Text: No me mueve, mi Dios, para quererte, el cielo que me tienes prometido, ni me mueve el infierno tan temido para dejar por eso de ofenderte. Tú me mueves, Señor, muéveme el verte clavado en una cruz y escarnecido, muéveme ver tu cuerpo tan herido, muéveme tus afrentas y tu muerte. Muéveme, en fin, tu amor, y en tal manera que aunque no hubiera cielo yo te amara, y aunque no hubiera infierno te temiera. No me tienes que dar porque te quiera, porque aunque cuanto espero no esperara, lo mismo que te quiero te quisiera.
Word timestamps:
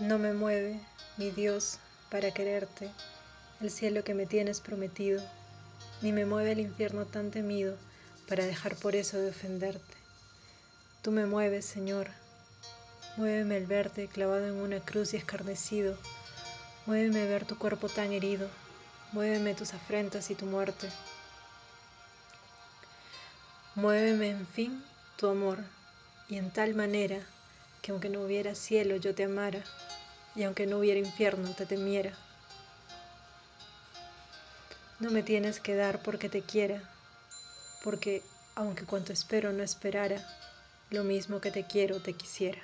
No 0.00 0.18
me 0.18 0.32
mueve, 0.32 0.80
mi 1.18 1.30
Dios, 1.30 1.78
para 2.10 2.32
quererte, 2.32 2.90
el 3.60 3.70
cielo 3.70 4.02
que 4.02 4.12
me 4.12 4.26
tienes 4.26 4.60
prometido, 4.60 5.22
ni 6.02 6.10
me 6.10 6.26
mueve 6.26 6.50
el 6.50 6.58
infierno 6.58 7.04
tan 7.04 7.30
temido 7.30 7.76
para 8.26 8.44
dejar 8.44 8.74
por 8.74 8.96
eso 8.96 9.18
de 9.18 9.30
ofenderte. 9.30 9.94
Tú 11.02 11.12
me 11.12 11.26
mueves, 11.26 11.64
Señor, 11.64 12.08
muéveme 13.16 13.56
el 13.56 13.66
verte 13.66 14.08
clavado 14.08 14.48
en 14.48 14.54
una 14.54 14.80
cruz 14.80 15.14
y 15.14 15.16
escarnecido, 15.16 15.96
muéveme 16.86 17.28
ver 17.28 17.44
tu 17.44 17.56
cuerpo 17.56 17.88
tan 17.88 18.12
herido, 18.12 18.48
muéveme 19.12 19.54
tus 19.54 19.74
afrentas 19.74 20.28
y 20.28 20.34
tu 20.34 20.46
muerte. 20.46 20.88
Muéveme, 23.76 24.30
en 24.30 24.46
fin, 24.48 24.84
tu 25.16 25.28
amor, 25.28 25.58
y 26.28 26.36
en 26.36 26.50
tal 26.50 26.74
manera 26.74 27.24
que 27.84 27.92
aunque 27.92 28.08
no 28.08 28.22
hubiera 28.22 28.54
cielo 28.54 28.96
yo 28.96 29.14
te 29.14 29.24
amara, 29.24 29.62
y 30.34 30.44
aunque 30.44 30.66
no 30.66 30.78
hubiera 30.78 30.98
infierno 30.98 31.50
te 31.50 31.66
temiera. 31.66 32.14
No 35.00 35.10
me 35.10 35.22
tienes 35.22 35.60
que 35.60 35.74
dar 35.74 36.02
porque 36.02 36.30
te 36.30 36.40
quiera, 36.40 36.82
porque 37.82 38.22
aunque 38.54 38.86
cuanto 38.86 39.12
espero 39.12 39.52
no 39.52 39.62
esperara, 39.62 40.16
lo 40.88 41.04
mismo 41.04 41.42
que 41.42 41.50
te 41.50 41.66
quiero 41.66 42.00
te 42.00 42.14
quisiera. 42.14 42.62